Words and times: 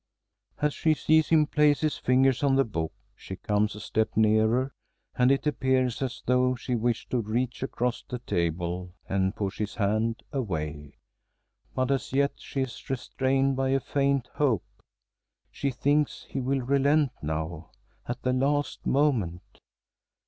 As 0.59 0.73
she 0.73 0.95
sees 0.95 1.29
him 1.29 1.45
place 1.45 1.81
his 1.81 1.99
fingers 1.99 2.41
on 2.41 2.55
the 2.55 2.63
book, 2.65 2.91
she 3.15 3.35
comes 3.35 3.75
a 3.75 3.79
step 3.79 4.09
nearer, 4.17 4.73
and 5.13 5.31
it 5.31 5.45
appears 5.45 6.01
as 6.01 6.23
though 6.25 6.55
she 6.55 6.73
wished 6.73 7.11
to 7.11 7.21
reach 7.21 7.61
across 7.61 8.01
the 8.01 8.17
table 8.17 8.95
and 9.07 9.35
push 9.35 9.59
his 9.59 9.75
hand 9.75 10.23
away. 10.33 10.97
But 11.75 11.91
as 11.91 12.13
yet 12.13 12.33
she 12.37 12.61
is 12.61 12.89
restrained 12.89 13.55
by 13.55 13.69
a 13.69 13.79
faint 13.79 14.25
hope. 14.33 14.65
She 15.51 15.69
thinks 15.69 16.25
he 16.27 16.39
will 16.41 16.61
relent 16.61 17.11
now 17.21 17.69
at 18.07 18.23
the 18.23 18.33
last 18.33 18.83
moment. 18.87 19.59